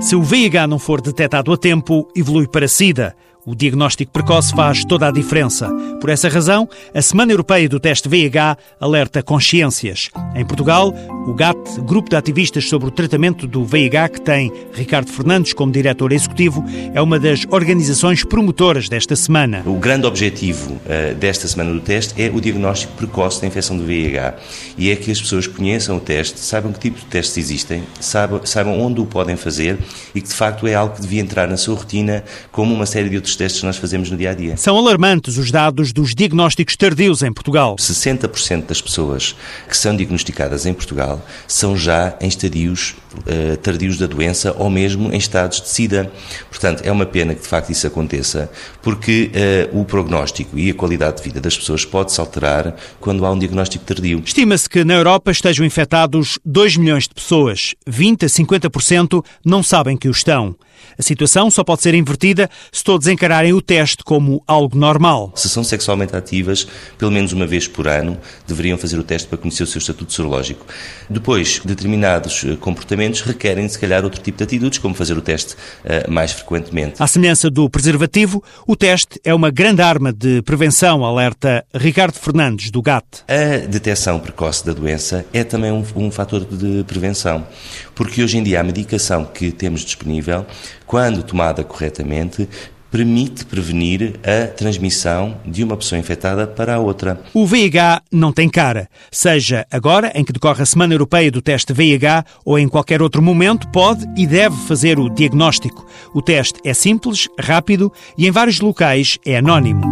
[0.00, 3.14] Se o VIH não for detectado a tempo, evolui para SIDA.
[3.44, 5.68] O diagnóstico precoce faz toda a diferença.
[6.00, 10.08] Por essa razão, a Semana Europeia do Teste VIH alerta consciências.
[10.34, 10.94] Em Portugal,
[11.30, 15.70] o GAT, Grupo de Ativistas sobre o Tratamento do VIH, que tem Ricardo Fernandes como
[15.70, 19.62] diretor executivo, é uma das organizações promotoras desta semana.
[19.64, 23.84] O grande objetivo uh, desta Semana do Teste é o diagnóstico precoce da infecção do
[23.84, 24.34] VIH
[24.76, 28.44] e é que as pessoas conheçam o teste, saibam que tipo de testes existem, saibam,
[28.44, 29.78] saibam onde o podem fazer
[30.12, 33.08] e que de facto é algo que devia entrar na sua rotina como uma série
[33.08, 34.56] de outros testes que nós fazemos no dia a dia.
[34.56, 37.76] São alarmantes os dados dos diagnósticos tardios em Portugal.
[37.76, 39.36] 60% das pessoas
[39.68, 45.12] que são diagnosticadas em Portugal são já em estadios uh, tardios da doença ou mesmo
[45.12, 46.10] em estados de SIDA.
[46.48, 48.50] Portanto, é uma pena que de facto isso aconteça,
[48.82, 49.30] porque
[49.72, 53.38] uh, o prognóstico e a qualidade de vida das pessoas pode-se alterar quando há um
[53.38, 54.22] diagnóstico tardio.
[54.24, 57.74] Estima-se que na Europa estejam infectados 2 milhões de pessoas.
[57.86, 60.56] 20 a 50% não sabem que o estão.
[60.98, 65.32] A situação só pode ser invertida se todos encararem o teste como algo normal.
[65.34, 66.66] Se são sexualmente ativas,
[66.98, 70.12] pelo menos uma vez por ano, deveriam fazer o teste para conhecer o seu estatuto
[70.12, 70.66] sorológico.
[71.10, 75.54] Depois, determinados eh, comportamentos requerem, se calhar, outro tipo de atitudes, como fazer o teste
[75.54, 77.02] uh, mais frequentemente.
[77.02, 82.70] À semelhança do preservativo, o teste é uma grande arma de prevenção, alerta Ricardo Fernandes,
[82.70, 83.04] do GAT.
[83.26, 87.44] A detecção precoce da doença é também um, um fator de prevenção,
[87.92, 90.46] porque hoje em dia a medicação que temos disponível
[90.86, 92.48] quando tomada corretamente,
[92.90, 97.20] permite prevenir a transmissão de uma pessoa infectada para a outra.
[97.32, 98.88] O VIH não tem cara.
[99.10, 103.22] Seja agora, em que decorre a Semana Europeia do Teste VIH, ou em qualquer outro
[103.22, 105.86] momento, pode e deve fazer o diagnóstico.
[106.14, 109.82] O teste é simples, rápido e em vários locais é anónimo.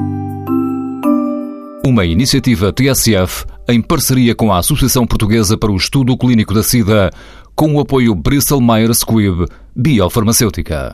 [1.84, 7.10] Uma iniciativa TSF em parceria com a Associação Portuguesa para o Estudo Clínico da SIDA,
[7.54, 10.86] com o apoio Bristol Myers Squibb Biofarmacêutica.